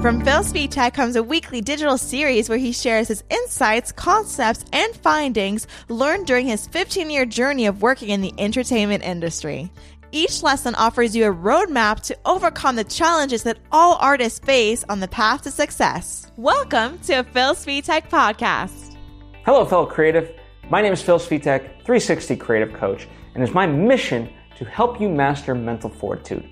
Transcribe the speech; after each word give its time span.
From 0.00 0.24
Phil 0.24 0.44
Svitek 0.44 0.94
comes 0.94 1.16
a 1.16 1.24
weekly 1.24 1.60
digital 1.60 1.98
series 1.98 2.48
where 2.48 2.56
he 2.56 2.70
shares 2.70 3.08
his 3.08 3.24
insights, 3.30 3.90
concepts, 3.90 4.64
and 4.72 4.94
findings 4.94 5.66
learned 5.88 6.28
during 6.28 6.46
his 6.46 6.68
15 6.68 7.10
year 7.10 7.26
journey 7.26 7.66
of 7.66 7.82
working 7.82 8.10
in 8.10 8.20
the 8.20 8.32
entertainment 8.38 9.02
industry. 9.02 9.72
Each 10.12 10.40
lesson 10.40 10.76
offers 10.76 11.16
you 11.16 11.28
a 11.28 11.34
roadmap 11.34 11.98
to 12.02 12.16
overcome 12.24 12.76
the 12.76 12.84
challenges 12.84 13.42
that 13.42 13.58
all 13.72 13.96
artists 13.96 14.38
face 14.38 14.84
on 14.88 15.00
the 15.00 15.08
path 15.08 15.42
to 15.42 15.50
success. 15.50 16.30
Welcome 16.36 17.00
to 17.00 17.14
a 17.14 17.24
Phil 17.24 17.56
Svitek 17.56 18.08
podcast. 18.08 18.96
Hello, 19.44 19.64
fellow 19.64 19.86
creative. 19.86 20.32
My 20.70 20.80
name 20.80 20.92
is 20.92 21.02
Phil 21.02 21.18
Svitek, 21.18 21.82
360 21.82 22.36
Creative 22.36 22.72
Coach, 22.72 23.08
and 23.34 23.42
it's 23.42 23.52
my 23.52 23.66
mission 23.66 24.32
to 24.58 24.64
help 24.64 25.00
you 25.00 25.08
master 25.08 25.56
mental 25.56 25.90
fortitude. 25.90 26.48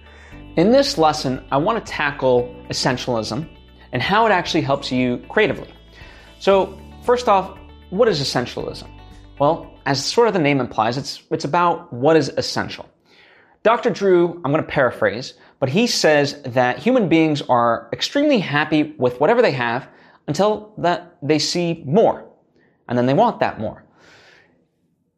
In 0.57 0.73
this 0.73 0.97
lesson, 0.97 1.45
I 1.53 1.59
want 1.59 1.85
to 1.85 1.93
tackle 1.93 2.57
essentialism 2.71 3.47
and 3.93 4.03
how 4.03 4.25
it 4.25 4.31
actually 4.31 4.63
helps 4.63 4.91
you 4.91 5.23
creatively. 5.29 5.69
So, 6.39 6.81
first 7.03 7.29
off, 7.29 7.59
what 7.91 8.09
is 8.09 8.23
essentialism? 8.23 8.89
Well, 9.39 9.71
as 9.85 10.03
sort 10.03 10.29
of 10.29 10.33
the 10.33 10.41
name 10.41 10.59
implies, 10.61 10.97
it's, 10.97 11.23
it's 11.31 11.45
about 11.45 11.93
what 11.93 12.17
is 12.17 12.31
essential. 12.39 12.89
Dr. 13.65 13.91
Drew, 13.91 14.41
I'm 14.45 14.51
going 14.51 14.65
to 14.65 14.71
paraphrase, 14.71 15.35
but 15.61 15.69
he 15.69 15.87
says 15.87 16.41
that 16.45 16.79
human 16.79 17.11
beings 17.11 17.43
are 17.43 17.91
extremely 17.93 18.39
happy 18.39 18.95
with 18.97 19.21
whatever 19.21 19.43
they 19.43 19.53
have 19.53 19.87
until 20.27 20.73
that 20.79 21.19
they 21.21 21.39
see 21.39 21.83
more. 21.85 22.25
And 22.89 22.97
then 22.97 23.05
they 23.05 23.15
want 23.15 23.41
that 23.41 23.61
more. 23.61 23.85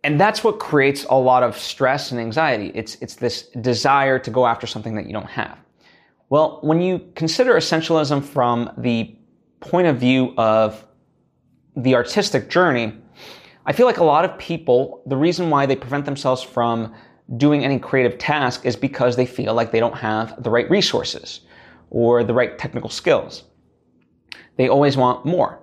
And 0.09 0.19
that's 0.19 0.43
what 0.43 0.59
creates 0.59 1.05
a 1.11 1.19
lot 1.19 1.43
of 1.43 1.59
stress 1.59 2.13
and 2.13 2.19
anxiety. 2.19 2.73
It's, 2.75 2.95
it's 3.03 3.17
this 3.17 3.43
desire 3.61 4.19
to 4.19 4.31
go 4.31 4.47
after 4.47 4.67
something 4.67 4.95
that 4.95 5.05
you 5.05 5.13
don't 5.13 5.29
have. 5.29 5.59
Well, 6.31 6.61
when 6.63 6.81
you 6.81 7.13
consider 7.15 7.53
essentialism 7.53 8.25
from 8.25 8.71
the 8.79 9.15
point 9.61 9.87
of 9.87 9.99
view 9.99 10.33
of 10.39 10.83
the 11.77 11.95
artistic 11.95 12.49
journey, 12.49 12.95
I 13.67 13.75
feel 13.75 13.85
like 13.85 13.99
a 13.99 14.05
lot 14.05 14.25
of 14.25 14.39
people, 14.39 15.03
the 15.05 15.17
reason 15.19 15.51
why 15.51 15.67
they 15.67 15.77
prevent 15.77 16.07
themselves 16.07 16.43
from 16.43 16.95
doing 17.37 17.63
any 17.63 17.79
creative 17.79 18.17
task 18.17 18.65
is 18.65 18.77
because 18.77 19.15
they 19.15 19.27
feel 19.27 19.53
like 19.53 19.73
they 19.73 19.81
don't 19.81 19.99
have 19.99 20.43
the 20.43 20.49
right 20.49 20.71
resources 20.71 21.41
or 21.91 22.25
the 22.25 22.33
right 22.33 22.57
technical 22.57 22.89
skills. 22.89 23.45
They 24.57 24.71
always 24.71 24.97
want 24.97 25.27
more. 25.27 25.61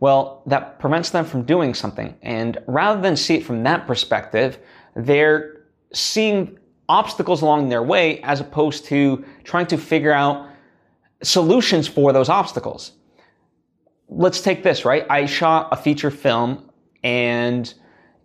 Well, 0.00 0.42
that 0.46 0.78
prevents 0.78 1.10
them 1.10 1.24
from 1.24 1.42
doing 1.42 1.74
something. 1.74 2.16
And 2.22 2.58
rather 2.66 3.00
than 3.00 3.16
see 3.16 3.36
it 3.36 3.44
from 3.44 3.62
that 3.62 3.86
perspective, 3.86 4.58
they're 4.94 5.62
seeing 5.92 6.58
obstacles 6.88 7.42
along 7.42 7.68
their 7.68 7.82
way 7.82 8.20
as 8.22 8.40
opposed 8.40 8.84
to 8.86 9.24
trying 9.44 9.66
to 9.66 9.78
figure 9.78 10.12
out 10.12 10.48
solutions 11.22 11.88
for 11.88 12.12
those 12.12 12.28
obstacles. 12.28 12.92
Let's 14.08 14.40
take 14.40 14.62
this, 14.62 14.84
right? 14.84 15.04
I 15.10 15.26
shot 15.26 15.68
a 15.72 15.76
feature 15.76 16.10
film 16.10 16.70
and 17.02 17.72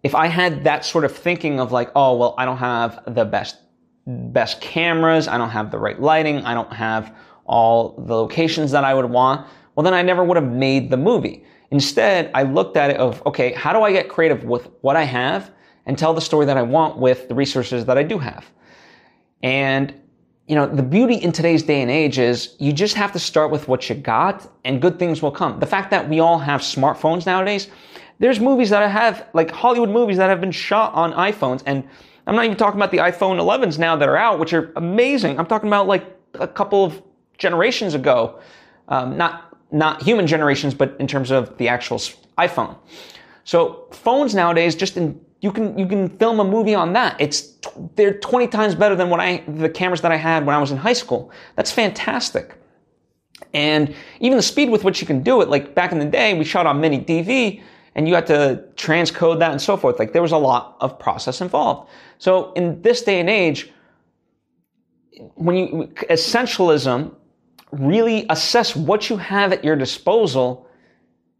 if 0.03 0.15
I 0.15 0.27
had 0.27 0.63
that 0.63 0.83
sort 0.83 1.05
of 1.05 1.15
thinking 1.15 1.59
of 1.59 1.71
like, 1.71 1.91
oh, 1.95 2.17
well, 2.17 2.35
I 2.37 2.45
don't 2.45 2.57
have 2.57 3.03
the 3.07 3.25
best, 3.25 3.57
best 4.07 4.59
cameras, 4.61 5.27
I 5.27 5.37
don't 5.37 5.49
have 5.49 5.71
the 5.71 5.77
right 5.77 5.99
lighting, 5.99 6.43
I 6.43 6.53
don't 6.53 6.73
have 6.73 7.15
all 7.45 7.95
the 7.97 8.15
locations 8.15 8.71
that 8.71 8.83
I 8.83 8.93
would 8.93 9.05
want, 9.05 9.47
well, 9.75 9.83
then 9.83 9.93
I 9.93 10.01
never 10.01 10.23
would 10.23 10.37
have 10.37 10.51
made 10.51 10.89
the 10.89 10.97
movie. 10.97 11.45
Instead, 11.71 12.29
I 12.33 12.43
looked 12.43 12.75
at 12.75 12.89
it 12.89 12.97
of, 12.97 13.25
okay, 13.25 13.53
how 13.53 13.71
do 13.71 13.81
I 13.81 13.91
get 13.91 14.09
creative 14.09 14.43
with 14.43 14.69
what 14.81 14.95
I 14.95 15.03
have 15.03 15.51
and 15.85 15.97
tell 15.97 16.13
the 16.13 16.21
story 16.21 16.45
that 16.45 16.57
I 16.57 16.61
want 16.61 16.97
with 16.97 17.29
the 17.29 17.35
resources 17.35 17.85
that 17.85 17.97
I 17.97 18.03
do 18.03 18.17
have? 18.17 18.45
And, 19.41 19.93
you 20.47 20.55
know, 20.55 20.67
the 20.67 20.83
beauty 20.83 21.15
in 21.15 21.31
today's 21.31 21.63
day 21.63 21.81
and 21.81 21.89
age 21.89 22.19
is 22.19 22.55
you 22.59 22.73
just 22.73 22.95
have 22.95 23.13
to 23.13 23.19
start 23.19 23.51
with 23.51 23.69
what 23.69 23.89
you 23.89 23.95
got 23.95 24.51
and 24.65 24.81
good 24.81 24.99
things 24.99 25.21
will 25.21 25.31
come. 25.31 25.59
The 25.59 25.65
fact 25.65 25.91
that 25.91 26.07
we 26.09 26.19
all 26.19 26.37
have 26.37 26.59
smartphones 26.61 27.25
nowadays, 27.25 27.69
there's 28.19 28.39
movies 28.39 28.69
that 28.69 28.83
I 28.83 28.87
have, 28.89 29.27
like 29.33 29.49
Hollywood 29.49 29.89
movies 29.89 30.17
that 30.17 30.29
have 30.29 30.41
been 30.41 30.51
shot 30.51 30.93
on 30.93 31.13
iPhones. 31.13 31.63
And 31.65 31.87
I'm 32.27 32.35
not 32.35 32.45
even 32.45 32.57
talking 32.57 32.79
about 32.79 32.91
the 32.91 32.97
iPhone 32.97 33.39
11s 33.39 33.79
now 33.79 33.95
that 33.95 34.09
are 34.09 34.17
out, 34.17 34.39
which 34.39 34.53
are 34.53 34.73
amazing. 34.75 35.39
I'm 35.39 35.45
talking 35.45 35.69
about 35.69 35.87
like 35.87 36.05
a 36.33 36.47
couple 36.47 36.83
of 36.83 37.01
generations 37.37 37.93
ago. 37.93 38.39
Um, 38.89 39.17
not, 39.17 39.50
not 39.71 40.01
human 40.01 40.27
generations, 40.27 40.73
but 40.73 40.95
in 40.99 41.07
terms 41.07 41.31
of 41.31 41.57
the 41.57 41.67
actual 41.67 41.97
iPhone. 42.37 42.75
So 43.43 43.87
phones 43.91 44.35
nowadays, 44.35 44.75
just 44.75 44.97
in, 44.97 45.19
you 45.41 45.51
can, 45.51 45.77
you 45.77 45.87
can 45.87 46.09
film 46.17 46.39
a 46.39 46.43
movie 46.43 46.75
on 46.75 46.93
that. 46.93 47.19
It's, 47.19 47.57
they're 47.95 48.13
20 48.13 48.47
times 48.47 48.75
better 48.75 48.95
than 48.95 49.09
what 49.09 49.19
I, 49.19 49.43
the 49.47 49.69
cameras 49.69 50.01
that 50.01 50.11
I 50.11 50.17
had 50.17 50.45
when 50.45 50.55
I 50.55 50.59
was 50.59 50.71
in 50.71 50.77
high 50.77 50.93
school. 50.93 51.31
That's 51.55 51.71
fantastic. 51.71 52.55
And 53.53 53.93
even 54.19 54.37
the 54.37 54.43
speed 54.43 54.69
with 54.69 54.83
which 54.83 55.01
you 55.01 55.07
can 55.07 55.23
do 55.23 55.41
it, 55.41 55.49
like 55.49 55.73
back 55.73 55.91
in 55.91 55.99
the 55.99 56.05
day, 56.05 56.37
we 56.37 56.45
shot 56.45 56.65
on 56.67 56.79
mini 56.79 56.99
DV 56.99 57.61
and 57.95 58.07
you 58.07 58.15
had 58.15 58.27
to 58.27 58.63
transcode 58.75 59.39
that 59.39 59.51
and 59.51 59.61
so 59.61 59.75
forth. 59.75 59.99
Like 59.99 60.13
there 60.13 60.21
was 60.21 60.31
a 60.31 60.37
lot 60.37 60.77
of 60.79 60.97
process 60.99 61.41
involved. 61.41 61.89
So 62.19 62.53
in 62.53 62.81
this 62.81 63.01
day 63.01 63.19
and 63.19 63.29
age, 63.29 63.71
when 65.35 65.55
you, 65.55 65.67
essentialism, 66.09 67.13
really 67.71 68.25
assess 68.29 68.75
what 68.75 69.09
you 69.09 69.17
have 69.17 69.53
at 69.53 69.63
your 69.63 69.75
disposal 69.75 70.67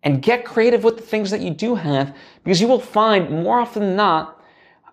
and 0.03 0.21
get 0.21 0.45
creative 0.45 0.83
with 0.83 0.97
the 0.97 1.03
things 1.03 1.31
that 1.31 1.41
you 1.41 1.51
do 1.51 1.75
have 1.75 2.15
because 2.43 2.59
you 2.59 2.67
will 2.67 2.79
find 2.79 3.29
more 3.29 3.59
often 3.59 3.83
than 3.83 3.95
not 3.95 4.41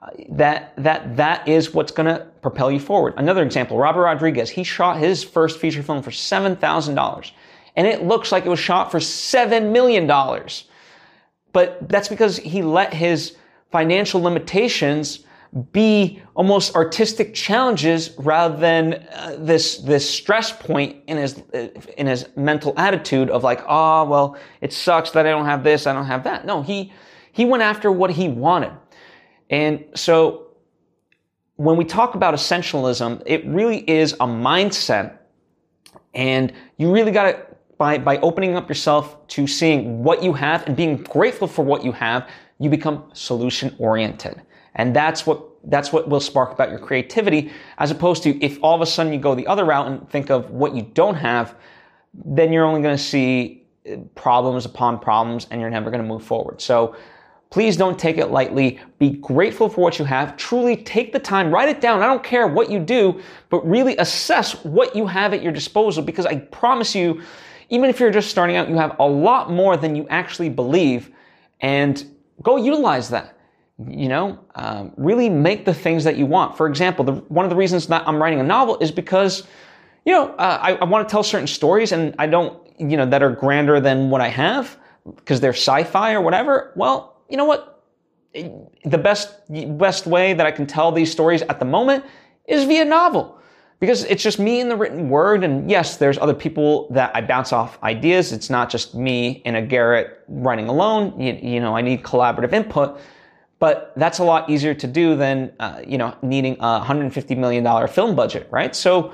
uh, 0.02 0.10
that 0.30 0.74
that 0.76 1.16
that 1.16 1.48
is 1.48 1.72
what's 1.74 1.92
going 1.92 2.06
to 2.06 2.26
propel 2.42 2.70
you 2.70 2.78
forward. 2.78 3.14
Another 3.16 3.42
example, 3.42 3.78
Robert 3.78 4.02
Rodriguez, 4.02 4.50
he 4.50 4.62
shot 4.64 4.98
his 4.98 5.24
first 5.24 5.58
feature 5.58 5.82
film 5.82 6.02
for 6.02 6.10
$7,000 6.10 7.30
and 7.76 7.86
it 7.86 8.04
looks 8.04 8.32
like 8.32 8.44
it 8.44 8.48
was 8.48 8.58
shot 8.58 8.90
for 8.90 9.00
7 9.00 9.72
million 9.72 10.06
dollars. 10.06 10.64
But 11.52 11.88
that's 11.88 12.08
because 12.08 12.36
he 12.36 12.62
let 12.62 12.92
his 12.92 13.36
financial 13.70 14.20
limitations 14.20 15.20
be 15.72 16.22
almost 16.34 16.74
artistic 16.74 17.34
challenges 17.34 18.10
rather 18.18 18.56
than 18.56 18.94
uh, 19.12 19.36
this 19.38 19.78
this 19.78 20.08
stress 20.08 20.52
point 20.52 20.96
in 21.06 21.16
his 21.16 21.42
in 21.96 22.06
his 22.06 22.28
mental 22.36 22.74
attitude 22.76 23.30
of 23.30 23.42
like, 23.42 23.62
oh 23.66 24.04
well, 24.04 24.36
it 24.60 24.72
sucks 24.72 25.10
that 25.12 25.26
I 25.26 25.30
don't 25.30 25.46
have 25.46 25.64
this, 25.64 25.86
I 25.86 25.92
don't 25.92 26.06
have 26.06 26.24
that. 26.24 26.44
No, 26.44 26.62
he 26.62 26.92
he 27.32 27.44
went 27.44 27.62
after 27.62 27.90
what 27.90 28.10
he 28.10 28.28
wanted, 28.28 28.72
and 29.50 29.84
so 29.94 30.48
when 31.56 31.76
we 31.76 31.84
talk 31.84 32.14
about 32.14 32.34
essentialism, 32.34 33.22
it 33.26 33.44
really 33.46 33.88
is 33.90 34.12
a 34.14 34.26
mindset, 34.26 35.18
and 36.14 36.52
you 36.76 36.92
really 36.92 37.10
got 37.10 37.24
to 37.24 37.46
by, 37.78 37.96
by 37.96 38.18
opening 38.18 38.56
up 38.56 38.68
yourself 38.68 39.26
to 39.28 39.46
seeing 39.46 40.02
what 40.02 40.22
you 40.22 40.32
have 40.32 40.66
and 40.66 40.76
being 40.76 40.96
grateful 41.04 41.46
for 41.46 41.64
what 41.64 41.84
you 41.84 41.92
have, 41.92 42.28
you 42.58 42.68
become 42.68 43.04
solution 43.12 43.74
oriented. 43.78 44.42
And 44.78 44.94
that's 44.94 45.26
what, 45.26 45.44
that's 45.64 45.92
what 45.92 46.08
will 46.08 46.20
spark 46.20 46.52
about 46.52 46.70
your 46.70 46.78
creativity 46.78 47.50
as 47.78 47.90
opposed 47.90 48.22
to 48.22 48.42
if 48.42 48.58
all 48.62 48.74
of 48.74 48.80
a 48.80 48.86
sudden 48.86 49.12
you 49.12 49.18
go 49.18 49.34
the 49.34 49.46
other 49.46 49.64
route 49.64 49.88
and 49.88 50.08
think 50.08 50.30
of 50.30 50.50
what 50.50 50.74
you 50.74 50.82
don't 50.94 51.16
have, 51.16 51.56
then 52.14 52.52
you're 52.52 52.64
only 52.64 52.80
going 52.80 52.96
to 52.96 53.02
see 53.02 53.66
uh, 53.90 53.96
problems 54.14 54.64
upon 54.64 55.00
problems 55.00 55.48
and 55.50 55.60
you're 55.60 55.68
never 55.68 55.90
going 55.90 56.02
to 56.02 56.08
move 56.08 56.22
forward. 56.22 56.60
So 56.60 56.96
please 57.50 57.76
don't 57.76 57.98
take 57.98 58.18
it 58.18 58.26
lightly. 58.26 58.78
Be 58.98 59.10
grateful 59.10 59.68
for 59.68 59.80
what 59.80 59.98
you 59.98 60.04
have. 60.04 60.36
Truly 60.36 60.76
take 60.76 61.12
the 61.12 61.18
time, 61.18 61.50
write 61.50 61.68
it 61.68 61.80
down. 61.80 62.00
I 62.00 62.06
don't 62.06 62.22
care 62.22 62.46
what 62.46 62.70
you 62.70 62.78
do, 62.78 63.20
but 63.50 63.68
really 63.68 63.96
assess 63.96 64.64
what 64.64 64.94
you 64.94 65.06
have 65.06 65.34
at 65.34 65.42
your 65.42 65.52
disposal 65.52 66.04
because 66.04 66.24
I 66.24 66.36
promise 66.36 66.94
you, 66.94 67.20
even 67.70 67.90
if 67.90 67.98
you're 67.98 68.10
just 68.10 68.30
starting 68.30 68.56
out, 68.56 68.68
you 68.68 68.76
have 68.76 68.96
a 69.00 69.06
lot 69.06 69.50
more 69.50 69.76
than 69.76 69.96
you 69.96 70.06
actually 70.08 70.48
believe 70.48 71.10
and 71.60 72.04
go 72.42 72.56
utilize 72.56 73.10
that. 73.10 73.37
You 73.86 74.08
know, 74.08 74.40
um, 74.56 74.92
really 74.96 75.28
make 75.30 75.64
the 75.64 75.74
things 75.74 76.02
that 76.02 76.16
you 76.16 76.26
want. 76.26 76.56
For 76.56 76.66
example, 76.66 77.04
the, 77.04 77.12
one 77.28 77.44
of 77.44 77.50
the 77.50 77.56
reasons 77.56 77.86
that 77.86 78.02
I'm 78.08 78.20
writing 78.20 78.40
a 78.40 78.42
novel 78.42 78.76
is 78.78 78.90
because, 78.90 79.46
you 80.04 80.12
know, 80.12 80.30
uh, 80.34 80.58
I, 80.60 80.74
I 80.74 80.84
want 80.84 81.08
to 81.08 81.12
tell 81.12 81.22
certain 81.22 81.46
stories 81.46 81.92
and 81.92 82.12
I 82.18 82.26
don't, 82.26 82.60
you 82.78 82.96
know, 82.96 83.06
that 83.06 83.22
are 83.22 83.30
grander 83.30 83.78
than 83.80 84.10
what 84.10 84.20
I 84.20 84.28
have 84.28 84.76
because 85.14 85.40
they're 85.40 85.52
sci-fi 85.52 86.12
or 86.12 86.20
whatever. 86.20 86.72
Well, 86.74 87.22
you 87.28 87.36
know 87.36 87.44
what? 87.44 87.84
The 88.34 88.98
best, 88.98 89.34
best 89.78 90.06
way 90.06 90.34
that 90.34 90.44
I 90.44 90.50
can 90.50 90.66
tell 90.66 90.90
these 90.90 91.10
stories 91.12 91.42
at 91.42 91.60
the 91.60 91.64
moment 91.64 92.04
is 92.46 92.64
via 92.64 92.84
novel 92.84 93.38
because 93.80 94.04
it's 94.04 94.22
just 94.22 94.38
me 94.38 94.60
in 94.60 94.68
the 94.68 94.76
written 94.76 95.08
word. 95.08 95.44
And 95.44 95.70
yes, 95.70 95.98
there's 95.98 96.18
other 96.18 96.34
people 96.34 96.88
that 96.90 97.14
I 97.14 97.20
bounce 97.20 97.52
off 97.52 97.80
ideas. 97.82 98.32
It's 98.32 98.50
not 98.50 98.70
just 98.70 98.94
me 98.94 99.42
in 99.44 99.54
a 99.54 99.62
garret 99.62 100.24
writing 100.28 100.68
alone. 100.68 101.18
You, 101.20 101.34
you 101.34 101.60
know, 101.60 101.76
I 101.76 101.80
need 101.80 102.02
collaborative 102.02 102.52
input, 102.52 103.00
but 103.58 103.92
that's 103.96 104.18
a 104.18 104.24
lot 104.24 104.48
easier 104.48 104.74
to 104.74 104.86
do 104.86 105.16
than, 105.16 105.52
uh, 105.58 105.82
you 105.86 105.98
know, 105.98 106.16
needing 106.22 106.54
a 106.54 106.80
$150 106.80 107.36
million 107.36 107.88
film 107.88 108.14
budget, 108.14 108.46
right? 108.50 108.74
So 108.74 109.12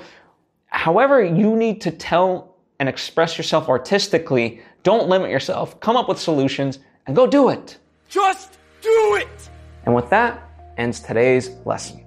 however 0.67 1.25
you 1.25 1.56
need 1.56 1.81
to 1.82 1.91
tell 1.91 2.56
and 2.79 2.88
express 2.88 3.38
yourself 3.38 3.69
artistically, 3.69 4.61
don't 4.82 5.08
limit 5.08 5.31
yourself. 5.31 5.81
Come 5.81 5.96
up 5.96 6.08
with 6.08 6.19
solutions 6.19 6.81
and 7.06 7.17
go 7.17 7.26
do 7.26 7.49
it. 7.49 7.79
Just 8.08 8.58
do 8.82 9.17
it! 9.20 9.49
And 9.87 9.94
with 9.94 10.11
that 10.11 10.46
ends 10.76 11.00
today's 11.00 11.50
lesson. 11.64 12.05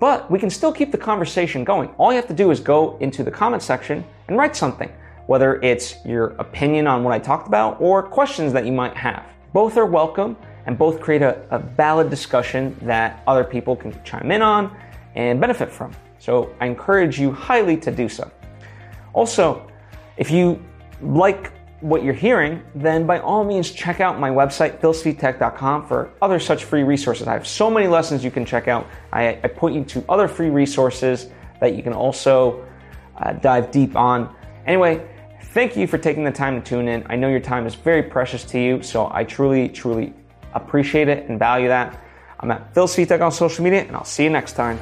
But 0.00 0.30
we 0.30 0.38
can 0.38 0.50
still 0.50 0.72
keep 0.72 0.92
the 0.92 0.98
conversation 0.98 1.64
going. 1.64 1.90
All 1.98 2.10
you 2.10 2.16
have 2.16 2.28
to 2.28 2.34
do 2.34 2.50
is 2.50 2.60
go 2.60 2.96
into 2.98 3.22
the 3.22 3.30
comment 3.30 3.62
section 3.62 4.04
and 4.28 4.36
write 4.36 4.56
something. 4.56 4.90
whether 5.28 5.60
it's 5.60 5.94
your 6.06 6.28
opinion 6.38 6.86
on 6.86 7.04
what 7.04 7.12
I 7.12 7.18
talked 7.18 7.48
about 7.48 7.78
or 7.82 8.02
questions 8.02 8.50
that 8.54 8.64
you 8.64 8.72
might 8.72 8.96
have. 8.96 9.26
Both 9.52 9.76
are 9.76 9.84
welcome 9.84 10.38
and 10.68 10.76
both 10.76 11.00
create 11.00 11.22
a, 11.22 11.40
a 11.50 11.58
valid 11.58 12.10
discussion 12.10 12.76
that 12.82 13.22
other 13.26 13.42
people 13.42 13.74
can 13.74 13.98
chime 14.04 14.30
in 14.30 14.42
on 14.42 14.76
and 15.14 15.40
benefit 15.40 15.70
from. 15.70 15.90
So 16.18 16.54
I 16.60 16.66
encourage 16.66 17.18
you 17.18 17.32
highly 17.32 17.78
to 17.78 17.90
do 17.90 18.06
so. 18.06 18.30
Also, 19.14 19.66
if 20.18 20.30
you 20.30 20.62
like 21.00 21.54
what 21.80 22.04
you're 22.04 22.12
hearing, 22.12 22.62
then 22.74 23.06
by 23.06 23.18
all 23.20 23.44
means 23.44 23.70
check 23.70 24.00
out 24.00 24.20
my 24.20 24.28
website, 24.28 24.78
philsvitek.com, 24.78 25.86
for 25.86 26.10
other 26.20 26.38
such 26.38 26.64
free 26.64 26.82
resources. 26.82 27.26
I 27.26 27.32
have 27.32 27.46
so 27.46 27.70
many 27.70 27.86
lessons 27.86 28.22
you 28.22 28.30
can 28.30 28.44
check 28.44 28.68
out. 28.68 28.86
I, 29.10 29.40
I 29.42 29.48
point 29.48 29.74
you 29.74 29.84
to 29.84 30.04
other 30.06 30.28
free 30.28 30.50
resources 30.50 31.28
that 31.60 31.76
you 31.76 31.82
can 31.82 31.94
also 31.94 32.66
uh, 33.16 33.32
dive 33.32 33.70
deep 33.70 33.96
on. 33.96 34.36
Anyway, 34.66 35.08
thank 35.54 35.78
you 35.78 35.86
for 35.86 35.96
taking 35.96 36.24
the 36.24 36.32
time 36.32 36.60
to 36.60 36.68
tune 36.68 36.88
in. 36.88 37.06
I 37.08 37.16
know 37.16 37.28
your 37.28 37.40
time 37.40 37.66
is 37.66 37.74
very 37.74 38.02
precious 38.02 38.44
to 38.44 38.60
you, 38.60 38.82
so 38.82 39.10
I 39.10 39.24
truly, 39.24 39.70
truly 39.70 40.12
appreciate 40.54 41.08
it 41.08 41.28
and 41.28 41.38
value 41.38 41.68
that. 41.68 41.98
I'm 42.40 42.50
at 42.50 42.74
Phil 42.74 42.86
Svitek 42.86 43.20
on 43.20 43.32
social 43.32 43.64
media, 43.64 43.82
and 43.82 43.96
I'll 43.96 44.04
see 44.04 44.24
you 44.24 44.30
next 44.30 44.52
time. 44.52 44.78